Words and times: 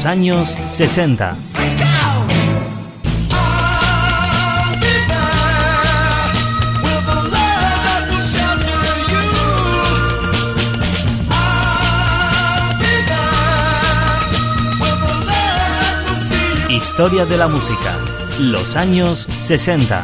Los 0.00 0.06
años 0.06 0.56
60. 0.66 1.36
Historia 16.70 17.26
de 17.26 17.36
la 17.36 17.48
música. 17.48 17.98
Los 18.38 18.76
años 18.76 19.28
60. 19.36 20.02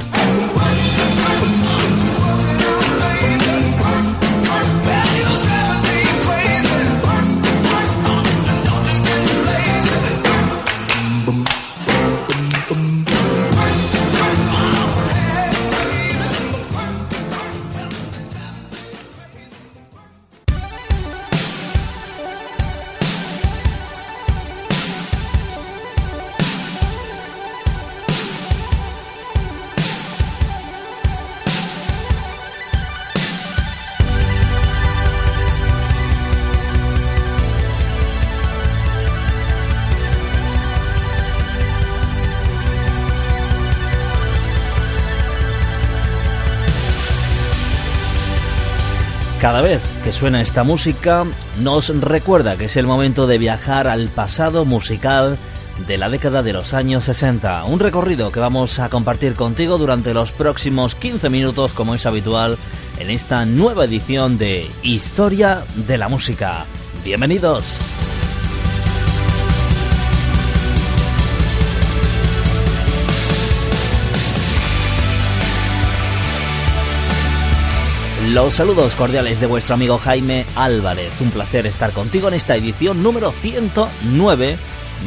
Cada 49.46 49.62
vez 49.62 49.80
que 50.02 50.12
suena 50.12 50.40
esta 50.40 50.64
música 50.64 51.24
nos 51.60 52.00
recuerda 52.00 52.56
que 52.56 52.64
es 52.64 52.76
el 52.76 52.88
momento 52.88 53.28
de 53.28 53.38
viajar 53.38 53.86
al 53.86 54.08
pasado 54.08 54.64
musical 54.64 55.38
de 55.86 55.98
la 55.98 56.10
década 56.10 56.42
de 56.42 56.52
los 56.52 56.74
años 56.74 57.04
60. 57.04 57.64
Un 57.66 57.78
recorrido 57.78 58.32
que 58.32 58.40
vamos 58.40 58.80
a 58.80 58.88
compartir 58.88 59.34
contigo 59.34 59.78
durante 59.78 60.12
los 60.14 60.32
próximos 60.32 60.96
15 60.96 61.28
minutos 61.28 61.74
como 61.74 61.94
es 61.94 62.06
habitual 62.06 62.58
en 62.98 63.08
esta 63.08 63.44
nueva 63.44 63.84
edición 63.84 64.36
de 64.36 64.68
Historia 64.82 65.62
de 65.76 65.96
la 65.96 66.08
Música. 66.08 66.64
Bienvenidos. 67.04 68.05
Los 78.36 78.52
saludos 78.52 78.94
cordiales 78.96 79.40
de 79.40 79.46
vuestro 79.46 79.76
amigo 79.76 79.96
Jaime 79.96 80.44
Álvarez. 80.56 81.10
Un 81.22 81.30
placer 81.30 81.66
estar 81.66 81.92
contigo 81.92 82.28
en 82.28 82.34
esta 82.34 82.54
edición 82.54 83.02
número 83.02 83.32
109 83.32 84.58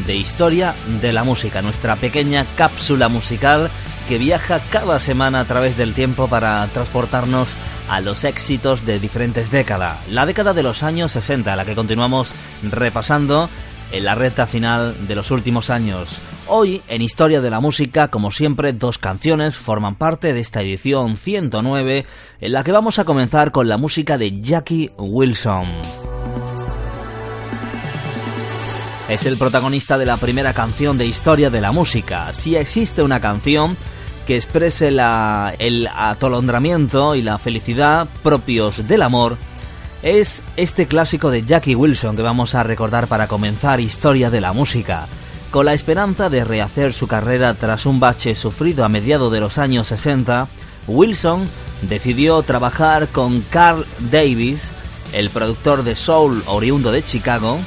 de 0.08 0.16
Historia 0.16 0.74
de 1.00 1.14
la 1.14 1.24
Música, 1.24 1.62
nuestra 1.62 1.96
pequeña 1.96 2.44
cápsula 2.58 3.08
musical 3.08 3.70
que 4.08 4.18
viaja 4.18 4.60
cada 4.72 5.00
semana 5.00 5.42
a 5.42 5.46
través 5.46 5.78
del 5.78 5.94
tiempo 5.94 6.28
para 6.28 6.66
transportarnos 6.70 7.56
a 7.88 8.02
los 8.02 8.24
éxitos 8.24 8.84
de 8.84 9.00
diferentes 9.00 9.52
décadas. 9.52 10.00
La 10.10 10.26
década 10.26 10.54
de 10.54 10.64
los 10.64 10.82
años 10.82 11.12
60, 11.12 11.56
la 11.56 11.66
que 11.66 11.76
continuamos 11.76 12.32
repasando 12.64 13.48
en 13.92 14.06
la 14.06 14.16
recta 14.16 14.48
final 14.48 14.96
de 15.08 15.14
los 15.14 15.30
últimos 15.30 15.70
años. 15.70 16.18
Hoy, 16.52 16.82
en 16.88 17.04
Historia 17.04 17.42
de 17.42 17.52
la 17.52 17.60
Música, 17.60 18.08
como 18.08 18.32
siempre, 18.32 18.74
dos 18.74 18.98
canciones 18.98 19.56
forman 19.56 19.94
parte 19.94 20.34
de 20.34 20.40
esta 20.40 20.64
edición 20.64 21.16
109, 21.16 22.08
en 22.42 22.52
la 22.52 22.64
que 22.64 22.72
vamos 22.72 22.98
a 22.98 23.06
comenzar 23.06 23.52
con 23.52 23.70
la 23.70 23.78
música 23.78 24.18
de 24.18 24.40
Jackie 24.40 24.90
Wilson. 24.98 25.68
Es 29.10 29.28
el 29.28 29.38
protagonista 29.38 30.00
de 30.00 30.08
la 30.08 30.18
primera 30.18 30.54
canción 30.54 30.98
de 30.98 31.06
Historia 31.06 31.52
de 31.52 31.62
la 31.62 31.72
Música. 31.72 32.34
Si 32.34 32.56
existe 32.56 33.04
una 33.04 33.22
canción 33.22 33.78
que 34.26 34.36
exprese 34.36 34.90
la, 34.90 35.54
el 35.60 35.88
atolondramiento 35.96 37.14
y 37.14 37.22
la 37.22 37.38
felicidad 37.38 38.08
propios 38.24 38.88
del 38.88 39.04
amor, 39.04 39.38
es 40.02 40.42
este 40.58 40.88
clásico 40.88 41.30
de 41.30 41.44
Jackie 41.44 41.76
Wilson 41.76 42.16
que 42.16 42.24
vamos 42.24 42.56
a 42.56 42.64
recordar 42.64 43.06
para 43.06 43.28
comenzar 43.28 43.80
Historia 43.80 44.32
de 44.32 44.42
la 44.42 44.52
Música. 44.52 45.08
Con 45.52 45.66
la 45.66 45.74
esperanza 45.74 46.30
de 46.30 46.44
rehacer 46.44 46.94
su 46.94 47.08
carrera 47.08 47.56
tras 47.56 47.88
un 47.88 48.00
bache 48.00 48.36
sufrido 48.36 48.86
a 48.86 48.90
mediados 48.90 49.32
de 49.32 49.40
los 49.40 49.58
años 49.58 49.88
60, 49.88 50.48
Wilson 50.88 51.50
decidió 51.82 52.44
trabajar 52.44 53.08
con 53.08 53.42
Carl 53.50 53.84
Davis, 54.12 54.62
el 55.12 55.32
productor 55.32 55.84
de 55.84 55.96
soul 55.96 56.44
oriundo 56.46 56.92
de 56.92 57.04
Chicago. 57.04 57.58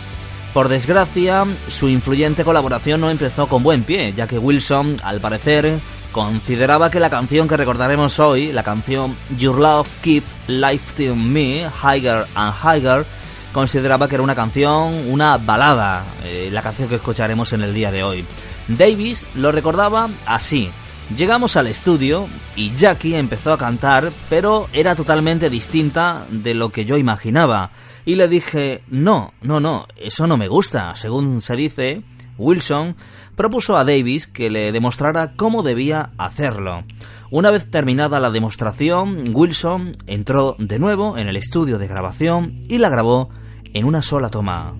Por 0.54 0.68
desgracia, 0.68 1.44
su 1.68 1.88
influyente 1.88 2.44
colaboración 2.44 3.00
no 3.00 3.10
empezó 3.10 3.48
con 3.48 3.64
buen 3.64 3.82
pie, 3.82 4.12
ya 4.12 4.28
que 4.28 4.38
Wilson, 4.38 5.00
al 5.02 5.20
parecer, 5.20 5.80
consideraba 6.12 6.88
que 6.88 7.00
la 7.00 7.10
canción 7.10 7.48
que 7.48 7.56
recordaremos 7.56 8.20
hoy, 8.20 8.52
la 8.52 8.62
canción 8.62 9.16
Your 9.38 9.58
Love 9.58 9.88
Keep 10.02 10.24
Lifting 10.46 11.32
Me, 11.32 11.64
Higher 11.82 12.26
and 12.36 12.54
Higher, 12.62 13.04
consideraba 13.52 14.08
que 14.08 14.16
era 14.16 14.24
una 14.24 14.34
canción, 14.34 14.94
una 15.08 15.36
balada, 15.38 16.04
eh, 16.24 16.48
la 16.52 16.62
canción 16.62 16.88
que 16.88 16.96
escucharemos 16.96 17.52
en 17.52 17.62
el 17.62 17.74
día 17.74 17.92
de 17.92 18.02
hoy. 18.02 18.24
Davis 18.68 19.24
lo 19.34 19.52
recordaba 19.52 20.08
así. 20.26 20.70
Llegamos 21.16 21.56
al 21.56 21.66
estudio 21.66 22.26
y 22.56 22.74
Jackie 22.74 23.16
empezó 23.16 23.52
a 23.52 23.58
cantar, 23.58 24.10
pero 24.30 24.68
era 24.72 24.94
totalmente 24.94 25.50
distinta 25.50 26.24
de 26.30 26.54
lo 26.54 26.70
que 26.70 26.84
yo 26.84 26.96
imaginaba. 26.96 27.70
Y 28.04 28.14
le 28.14 28.28
dije, 28.28 28.82
no, 28.88 29.34
no, 29.42 29.60
no, 29.60 29.86
eso 29.96 30.26
no 30.26 30.36
me 30.36 30.48
gusta. 30.48 30.94
Según 30.94 31.42
se 31.42 31.54
dice, 31.54 32.02
Wilson 32.38 32.96
propuso 33.36 33.76
a 33.76 33.84
Davis 33.84 34.26
que 34.26 34.50
le 34.50 34.72
demostrara 34.72 35.32
cómo 35.36 35.62
debía 35.62 36.10
hacerlo. 36.18 36.84
Una 37.30 37.50
vez 37.50 37.70
terminada 37.70 38.20
la 38.20 38.30
demostración, 38.30 39.34
Wilson 39.34 39.96
entró 40.06 40.54
de 40.58 40.78
nuevo 40.78 41.16
en 41.16 41.28
el 41.28 41.36
estudio 41.36 41.78
de 41.78 41.88
grabación 41.88 42.60
y 42.68 42.78
la 42.78 42.88
grabó 42.88 43.30
en 43.74 43.84
una 43.84 44.02
sola 44.02 44.28
toma. 44.28 44.74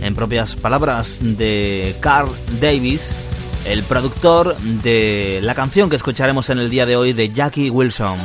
en 0.00 0.14
propias 0.14 0.54
palabras 0.54 1.18
de 1.22 1.96
Carl 2.00 2.30
Davis, 2.60 3.16
el 3.64 3.82
productor 3.82 4.56
de 4.56 5.40
la 5.42 5.54
canción 5.54 5.90
que 5.90 5.96
escucharemos 5.96 6.50
en 6.50 6.60
el 6.60 6.70
día 6.70 6.86
de 6.86 6.96
hoy 6.96 7.12
de 7.12 7.30
Jackie 7.30 7.68
Wilson. 7.68 8.16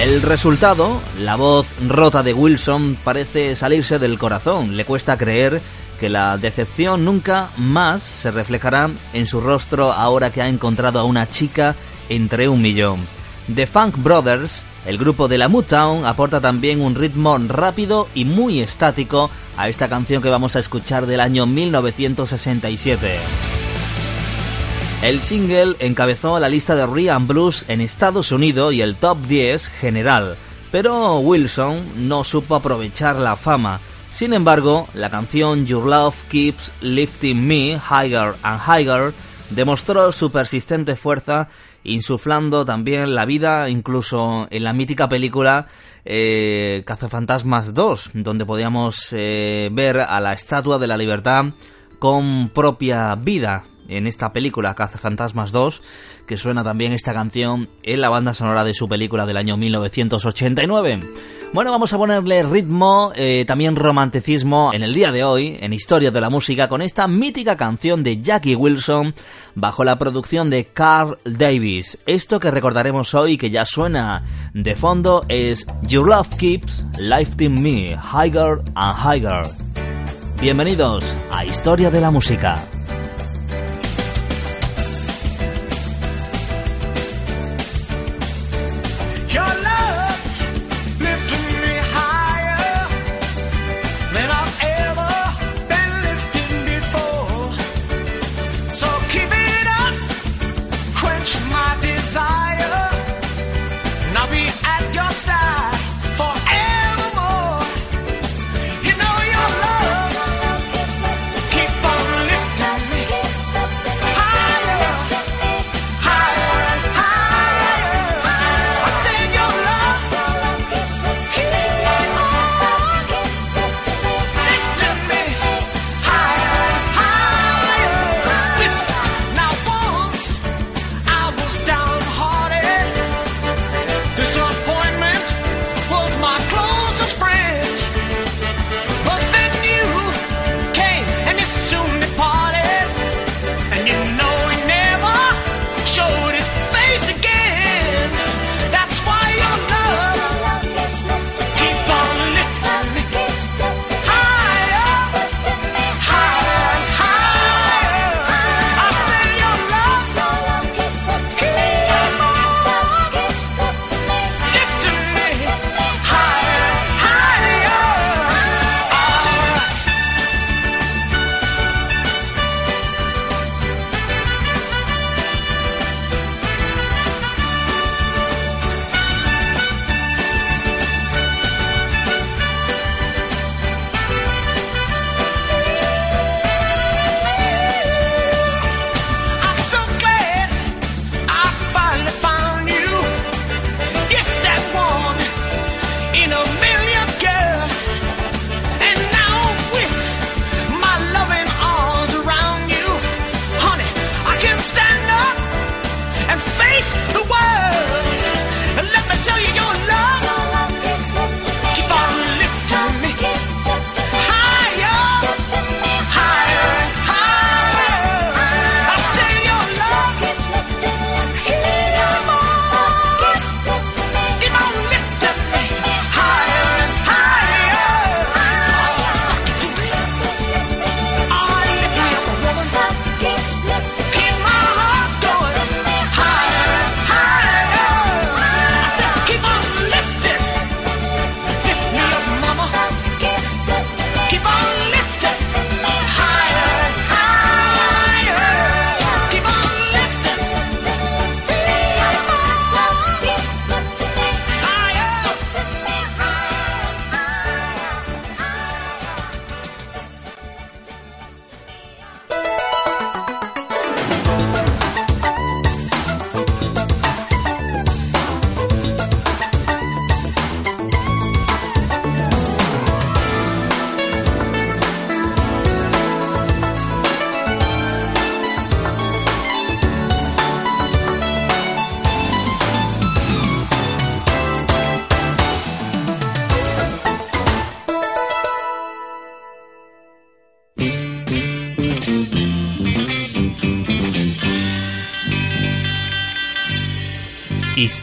El 0.00 0.22
resultado, 0.22 1.00
la 1.20 1.36
voz 1.36 1.66
rota 1.86 2.22
de 2.22 2.32
Wilson, 2.32 2.98
parece 3.02 3.56
salirse 3.56 3.98
del 3.98 4.18
corazón. 4.18 4.76
Le 4.76 4.84
cuesta 4.84 5.16
creer 5.16 5.60
que 5.98 6.08
la 6.08 6.36
decepción 6.36 7.04
nunca 7.04 7.48
más 7.56 8.02
se 8.02 8.30
reflejará 8.30 8.90
en 9.12 9.26
su 9.26 9.40
rostro 9.40 9.92
ahora 9.92 10.30
que 10.30 10.42
ha 10.42 10.48
encontrado 10.48 10.98
a 10.98 11.04
una 11.04 11.28
chica 11.28 11.74
entre 12.08 12.48
un 12.48 12.60
millón. 12.60 13.00
The 13.54 13.66
Funk 13.66 13.96
Brothers, 13.98 14.64
el 14.86 14.98
grupo 14.98 15.28
de 15.28 15.38
la 15.38 15.48
Motown, 15.48 16.04
aporta 16.04 16.40
también 16.40 16.80
un 16.80 16.96
ritmo 16.96 17.38
rápido 17.38 18.08
y 18.12 18.24
muy 18.24 18.58
estático 18.58 19.30
a 19.56 19.68
esta 19.68 19.88
canción 19.88 20.20
que 20.20 20.30
vamos 20.30 20.56
a 20.56 20.58
escuchar 20.58 21.06
del 21.06 21.20
año 21.20 21.46
1967. 21.46 23.18
El 25.02 25.22
single 25.22 25.76
encabezó 25.78 26.40
la 26.40 26.48
lista 26.48 26.74
de 26.74 26.86
Rian 26.86 27.28
Blues 27.28 27.64
en 27.68 27.80
Estados 27.80 28.32
Unidos 28.32 28.74
y 28.74 28.82
el 28.82 28.96
top 28.96 29.18
10 29.28 29.68
general, 29.68 30.36
pero 30.72 31.18
Wilson 31.18 32.08
no 32.08 32.24
supo 32.24 32.56
aprovechar 32.56 33.14
la 33.16 33.36
fama. 33.36 33.78
Sin 34.12 34.32
embargo, 34.32 34.88
la 34.94 35.10
canción 35.10 35.66
Your 35.66 35.86
Love 35.86 36.16
Keeps 36.30 36.72
Lifting 36.80 37.46
Me 37.46 37.78
Higher 37.90 38.34
and 38.42 38.60
Higher 38.66 39.12
demostró 39.50 40.10
su 40.10 40.32
persistente 40.32 40.96
fuerza, 40.96 41.48
insuflando 41.86 42.64
también 42.64 43.14
la 43.14 43.24
vida 43.24 43.68
incluso 43.68 44.46
en 44.50 44.64
la 44.64 44.72
mítica 44.72 45.08
película 45.08 45.66
eh, 46.04 46.82
Cazafantasmas 46.86 47.74
2, 47.74 48.10
donde 48.14 48.46
podíamos 48.46 49.08
eh, 49.12 49.68
ver 49.72 50.00
a 50.00 50.20
la 50.20 50.32
Estatua 50.32 50.78
de 50.78 50.86
la 50.86 50.96
Libertad 50.96 51.46
con 51.98 52.50
propia 52.50 53.14
vida 53.14 53.64
en 53.88 54.06
esta 54.06 54.32
película 54.32 54.74
Cazafantasmas 54.74 55.52
2, 55.52 55.82
que 56.26 56.36
suena 56.36 56.62
también 56.62 56.92
esta 56.92 57.12
canción 57.12 57.68
en 57.82 58.00
la 58.00 58.10
banda 58.10 58.34
sonora 58.34 58.64
de 58.64 58.74
su 58.74 58.88
película 58.88 59.26
del 59.26 59.36
año 59.36 59.56
1989. 59.56 61.00
Bueno, 61.52 61.70
vamos 61.70 61.92
a 61.92 61.96
ponerle 61.96 62.42
ritmo, 62.42 63.12
eh, 63.14 63.44
también 63.46 63.76
romanticismo 63.76 64.72
en 64.74 64.82
el 64.82 64.92
día 64.92 65.12
de 65.12 65.24
hoy, 65.24 65.56
en 65.60 65.72
Historia 65.72 66.10
de 66.10 66.20
la 66.20 66.28
Música, 66.28 66.68
con 66.68 66.82
esta 66.82 67.06
mítica 67.06 67.56
canción 67.56 68.02
de 68.02 68.20
Jackie 68.20 68.56
Wilson 68.56 69.14
bajo 69.54 69.84
la 69.84 69.96
producción 69.96 70.50
de 70.50 70.64
Carl 70.64 71.16
Davis. 71.24 71.98
Esto 72.04 72.40
que 72.40 72.50
recordaremos 72.50 73.14
hoy, 73.14 73.38
que 73.38 73.50
ya 73.50 73.64
suena 73.64 74.24
de 74.52 74.74
fondo, 74.74 75.22
es 75.28 75.66
Your 75.82 76.08
Love 76.08 76.36
Keeps 76.36 76.84
Lifting 76.98 77.62
Me 77.62 77.92
Higher 77.92 78.58
and 78.74 78.98
Higher. 78.98 79.42
Bienvenidos 80.40 81.16
a 81.30 81.46
Historia 81.46 81.90
de 81.90 82.00
la 82.00 82.10
Música. 82.10 82.56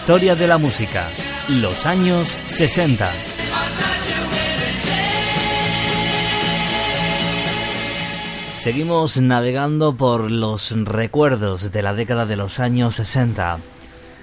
Historia 0.00 0.34
de 0.34 0.48
la 0.48 0.56
música. 0.56 1.10
Los 1.46 1.84
años 1.84 2.26
60. 2.46 3.12
Seguimos 8.60 9.20
navegando 9.20 9.94
por 9.94 10.30
los 10.30 10.70
recuerdos 10.86 11.70
de 11.70 11.82
la 11.82 11.92
década 11.92 12.24
de 12.24 12.36
los 12.36 12.60
años 12.60 12.94
60. 12.94 13.58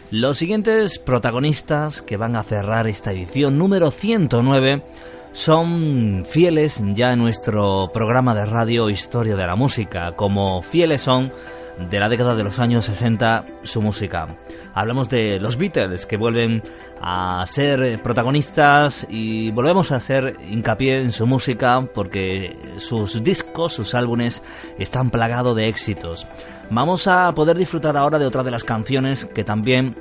Los 0.10 0.40
siguientes 0.40 0.98
protagonistas 0.98 2.02
que 2.02 2.18
van 2.18 2.36
a 2.36 2.44
cerrar 2.44 2.88
esta 2.88 3.12
edición 3.12 3.60
número 3.60 3.92
109 3.92 4.84
son 5.32 6.26
fieles 6.28 6.82
ya 6.96 7.14
en 7.14 7.20
nuestro 7.20 7.92
programa 7.94 8.34
de 8.34 8.48
radio 8.48 8.90
Historia 8.90 9.36
de 9.36 9.46
la 9.46 9.56
Música, 9.56 10.14
como 10.16 10.64
fieles 10.64 11.04
son 11.04 11.32
de 11.80 12.00
la 12.00 12.10
década 12.10 12.36
de 12.36 12.44
los 12.44 12.60
años 12.60 12.86
60 12.86 13.46
su 13.64 13.82
música. 13.82 14.28
Hablamos 14.74 15.10
de 15.10 15.40
los 15.40 15.58
Beatles 15.58 16.06
que 16.06 16.18
vuelven 16.18 16.64
a 17.02 17.46
ser 17.48 18.02
protagonistas 18.02 19.06
y 19.10 19.52
volvemos 19.52 19.92
a 19.92 19.98
hacer 19.98 20.38
hincapié 20.50 21.02
en 21.02 21.12
su 21.12 21.28
música 21.28 21.88
porque 21.94 22.58
sus 22.78 23.22
discos, 23.24 23.74
sus 23.74 23.94
álbumes 23.94 24.42
están 24.80 25.12
plagados 25.12 25.56
de 25.56 25.68
éxitos. 25.68 26.28
Vamos 26.70 27.08
a 27.08 27.32
poder 27.34 27.58
disfrutar 27.58 27.96
ahora 27.96 28.20
de 28.20 28.26
otra 28.26 28.44
de 28.44 28.52
las 28.52 28.64
canciones 28.64 29.26
que 29.26 29.44
también 29.44 29.96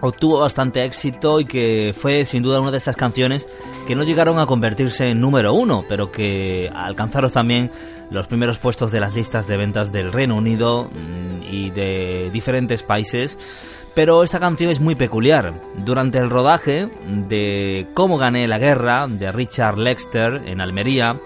obtuvo 0.00 0.40
bastante 0.40 0.84
éxito 0.84 1.40
y 1.40 1.44
que 1.44 1.94
fue 1.96 2.24
sin 2.24 2.42
duda 2.42 2.60
una 2.60 2.70
de 2.70 2.78
esas 2.78 2.96
canciones 2.96 3.46
que 3.86 3.94
no 3.94 4.04
llegaron 4.04 4.38
a 4.38 4.46
convertirse 4.46 5.08
en 5.10 5.20
número 5.20 5.52
uno, 5.52 5.84
pero 5.88 6.10
que 6.10 6.70
alcanzaron 6.74 7.30
también 7.30 7.70
los 8.10 8.26
primeros 8.26 8.58
puestos 8.58 8.90
de 8.92 9.00
las 9.00 9.14
listas 9.14 9.46
de 9.46 9.56
ventas 9.56 9.92
del 9.92 10.12
Reino 10.12 10.36
Unido 10.36 10.90
mm, 10.92 11.42
y 11.50 11.70
de 11.70 12.30
diferentes 12.32 12.82
países. 12.82 13.38
Pero 13.94 14.22
esta 14.22 14.38
canción 14.38 14.70
es 14.70 14.80
muy 14.80 14.94
peculiar. 14.94 15.52
Durante 15.84 16.18
el 16.18 16.30
rodaje 16.30 16.88
de 17.28 17.88
Cómo 17.94 18.18
gané 18.18 18.46
la 18.46 18.58
guerra 18.58 19.06
de 19.08 19.32
Richard 19.32 19.78
Lexter 19.78 20.42
en 20.46 20.60
Almería, 20.60 21.16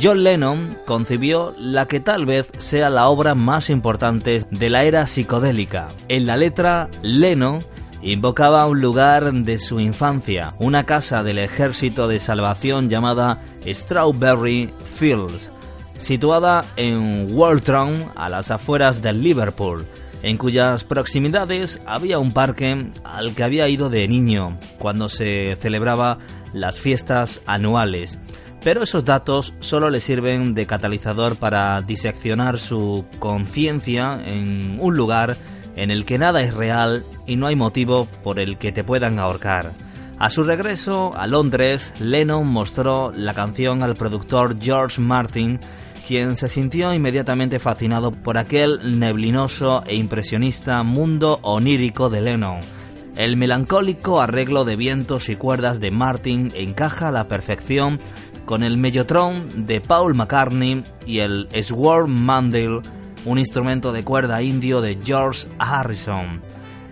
John 0.00 0.22
Lennon 0.22 0.78
concibió 0.86 1.54
la 1.58 1.86
que 1.86 2.00
tal 2.00 2.24
vez 2.24 2.50
sea 2.58 2.88
la 2.88 3.08
obra 3.08 3.34
más 3.34 3.68
importante 3.68 4.42
de 4.50 4.70
la 4.70 4.84
era 4.84 5.06
psicodélica. 5.06 5.88
En 6.08 6.26
la 6.26 6.36
letra, 6.36 6.88
Lennon 7.02 7.58
invocaba 8.04 8.66
un 8.66 8.80
lugar 8.80 9.32
de 9.32 9.58
su 9.58 9.80
infancia, 9.80 10.54
una 10.58 10.84
casa 10.84 11.22
del 11.22 11.38
ejército 11.38 12.06
de 12.06 12.20
salvación 12.20 12.90
llamada 12.90 13.42
Strawberry 13.66 14.70
Fields, 14.84 15.50
situada 15.98 16.64
en 16.76 17.34
Waltron, 17.34 18.12
a 18.14 18.28
las 18.28 18.50
afueras 18.50 19.00
de 19.00 19.14
Liverpool, 19.14 19.86
en 20.22 20.36
cuyas 20.36 20.84
proximidades 20.84 21.80
había 21.86 22.18
un 22.18 22.32
parque 22.32 22.90
al 23.04 23.34
que 23.34 23.42
había 23.42 23.68
ido 23.68 23.88
de 23.88 24.06
niño 24.06 24.58
cuando 24.78 25.08
se 25.08 25.56
celebraba 25.56 26.18
las 26.52 26.78
fiestas 26.78 27.40
anuales. 27.46 28.18
Pero 28.62 28.82
esos 28.82 29.04
datos 29.04 29.54
solo 29.60 29.90
le 29.90 30.00
sirven 30.00 30.54
de 30.54 30.66
catalizador 30.66 31.36
para 31.36 31.80
diseccionar 31.82 32.58
su 32.58 33.06
conciencia 33.18 34.20
en 34.24 34.78
un 34.80 34.94
lugar 34.94 35.36
en 35.76 35.90
el 35.90 36.04
que 36.04 36.18
nada 36.18 36.42
es 36.42 36.54
real 36.54 37.04
y 37.26 37.36
no 37.36 37.46
hay 37.46 37.56
motivo 37.56 38.06
por 38.22 38.38
el 38.38 38.58
que 38.58 38.72
te 38.72 38.84
puedan 38.84 39.18
ahorcar. 39.18 39.72
A 40.18 40.30
su 40.30 40.44
regreso 40.44 41.16
a 41.16 41.26
Londres, 41.26 41.92
Lennon 42.00 42.46
mostró 42.46 43.12
la 43.14 43.34
canción 43.34 43.82
al 43.82 43.96
productor 43.96 44.56
George 44.60 45.00
Martin, 45.00 45.58
quien 46.06 46.36
se 46.36 46.48
sintió 46.48 46.94
inmediatamente 46.94 47.58
fascinado 47.58 48.12
por 48.12 48.38
aquel 48.38 48.98
neblinoso 48.98 49.82
e 49.86 49.96
impresionista 49.96 50.82
mundo 50.82 51.40
onírico 51.42 52.10
de 52.10 52.20
Lennon. 52.20 52.60
El 53.16 53.36
melancólico 53.36 54.20
arreglo 54.20 54.64
de 54.64 54.76
vientos 54.76 55.28
y 55.28 55.36
cuerdas 55.36 55.80
de 55.80 55.90
Martin 55.90 56.52
encaja 56.54 57.08
a 57.08 57.12
la 57.12 57.28
perfección 57.28 57.98
con 58.44 58.62
el 58.62 58.76
mellotron 58.76 59.66
de 59.66 59.80
Paul 59.80 60.14
McCartney 60.14 60.82
y 61.06 61.18
el 61.18 61.48
Sword 61.62 62.08
Mandel 62.08 62.80
un 63.24 63.38
instrumento 63.38 63.92
de 63.92 64.04
cuerda 64.04 64.42
indio 64.42 64.80
de 64.80 64.98
George 65.02 65.48
Harrison. 65.58 66.42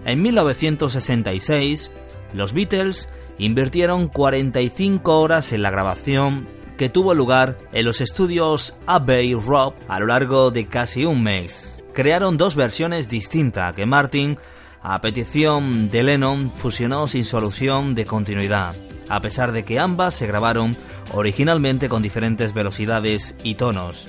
En 0.04 0.22
1966, 0.22 1.90
los 2.34 2.52
Beatles 2.52 3.08
invirtieron 3.38 4.08
45 4.08 5.20
horas 5.20 5.52
en 5.52 5.62
la 5.62 5.70
grabación 5.70 6.48
que 6.76 6.88
tuvo 6.88 7.14
lugar 7.14 7.58
en 7.72 7.84
los 7.84 8.00
estudios 8.00 8.74
Abbey 8.86 9.34
Road 9.34 9.74
a 9.88 10.00
lo 10.00 10.06
largo 10.06 10.50
de 10.50 10.66
casi 10.66 11.04
un 11.04 11.22
mes. 11.22 11.78
Crearon 11.92 12.36
dos 12.36 12.56
versiones 12.56 13.08
distintas 13.08 13.74
que 13.74 13.86
Martin, 13.86 14.38
a 14.82 15.00
petición 15.00 15.90
de 15.90 16.02
Lennon, 16.02 16.50
fusionó 16.56 17.06
sin 17.06 17.24
solución 17.24 17.94
de 17.94 18.06
continuidad, 18.06 18.74
a 19.08 19.20
pesar 19.20 19.52
de 19.52 19.64
que 19.64 19.78
ambas 19.78 20.14
se 20.14 20.26
grabaron 20.26 20.76
originalmente 21.12 21.88
con 21.88 22.02
diferentes 22.02 22.54
velocidades 22.54 23.36
y 23.44 23.54
tonos. 23.56 24.08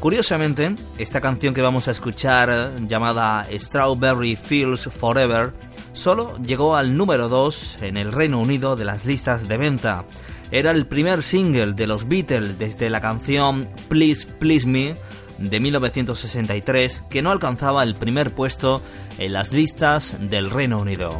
Curiosamente, 0.00 0.74
esta 0.96 1.20
canción 1.20 1.52
que 1.52 1.60
vamos 1.60 1.86
a 1.86 1.90
escuchar, 1.90 2.74
llamada 2.86 3.46
Strawberry 3.52 4.34
Fields 4.34 4.88
Forever, 4.88 5.52
solo 5.92 6.38
llegó 6.38 6.74
al 6.74 6.96
número 6.96 7.28
2 7.28 7.82
en 7.82 7.98
el 7.98 8.10
Reino 8.10 8.40
Unido 8.40 8.76
de 8.76 8.86
las 8.86 9.04
listas 9.04 9.46
de 9.46 9.58
venta. 9.58 10.06
Era 10.50 10.70
el 10.70 10.86
primer 10.86 11.22
single 11.22 11.74
de 11.74 11.86
los 11.86 12.08
Beatles 12.08 12.58
desde 12.58 12.88
la 12.88 13.02
canción 13.02 13.68
Please 13.88 14.26
Please 14.26 14.66
Me 14.66 14.94
de 15.36 15.60
1963 15.60 17.04
que 17.10 17.20
no 17.20 17.30
alcanzaba 17.30 17.82
el 17.82 17.94
primer 17.94 18.34
puesto 18.34 18.80
en 19.18 19.34
las 19.34 19.52
listas 19.52 20.16
del 20.18 20.50
Reino 20.50 20.80
Unido. 20.80 21.10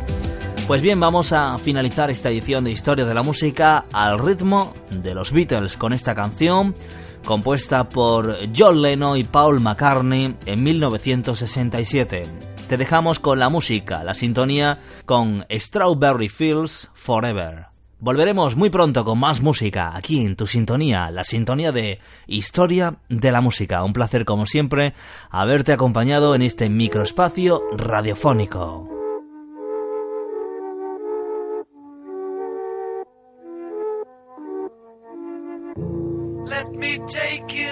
Pues 0.71 0.83
bien, 0.83 1.01
vamos 1.01 1.33
a 1.33 1.59
finalizar 1.59 2.13
esta 2.13 2.31
edición 2.31 2.63
de 2.63 2.71
Historia 2.71 3.05
de 3.05 3.13
la 3.13 3.25
Música 3.25 3.87
al 3.93 4.21
ritmo 4.21 4.73
de 4.89 5.15
los 5.15 5.33
Beatles 5.33 5.77
con 5.77 5.93
esta 5.93 6.15
canción 6.15 6.77
compuesta 7.25 7.89
por 7.89 8.39
John 8.57 8.81
Lennon 8.81 9.19
y 9.19 9.25
Paul 9.25 9.59
McCartney 9.59 10.37
en 10.47 10.63
1967. 10.63 12.23
Te 12.69 12.77
dejamos 12.77 13.19
con 13.19 13.41
la 13.41 13.49
música, 13.49 14.05
la 14.05 14.15
sintonía 14.15 14.79
con 15.07 15.45
Strawberry 15.51 16.29
Fields 16.29 16.89
Forever. 16.95 17.67
Volveremos 17.99 18.55
muy 18.55 18.71
pronto 18.71 19.05
con 19.05 19.19
más 19.19 19.43
música 19.43 19.97
aquí 19.97 20.21
en 20.21 20.37
tu 20.37 20.47
sintonía, 20.47 21.11
la 21.11 21.25
sintonía 21.25 21.73
de 21.73 21.99
Historia 22.29 22.99
de 23.09 23.33
la 23.33 23.41
Música. 23.41 23.83
Un 23.83 23.93
placer 23.93 24.25
como 24.25 24.47
siempre 24.47 24.95
haberte 25.31 25.73
acompañado 25.73 26.37
en 26.37 26.43
este 26.43 26.71
microespacio 26.71 27.61
radiofónico. 27.73 29.00
Take 36.81 37.55
you 37.55 37.70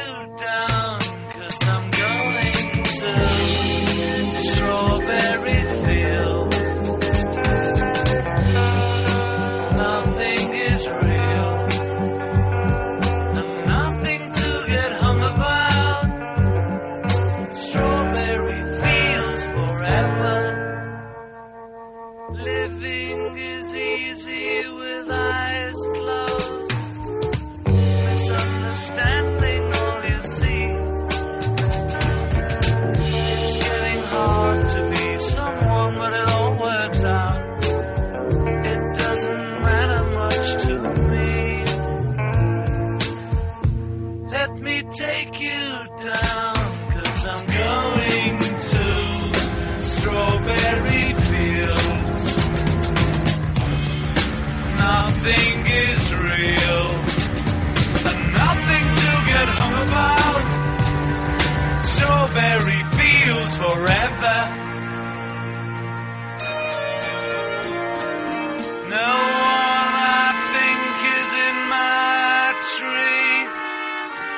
drugs 36.89 37.05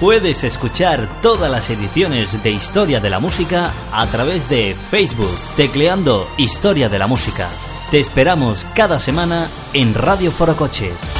Puedes 0.00 0.44
escuchar 0.44 1.20
todas 1.20 1.50
las 1.50 1.68
ediciones 1.68 2.42
de 2.42 2.50
Historia 2.52 3.00
de 3.00 3.10
la 3.10 3.20
Música 3.20 3.70
a 3.92 4.06
través 4.06 4.48
de 4.48 4.74
Facebook, 4.74 5.36
tecleando 5.58 6.26
Historia 6.38 6.88
de 6.88 6.98
la 6.98 7.06
Música. 7.06 7.50
Te 7.90 8.00
esperamos 8.00 8.66
cada 8.74 8.98
semana 8.98 9.46
en 9.74 9.92
Radio 9.92 10.30
Forocoches. 10.30 11.19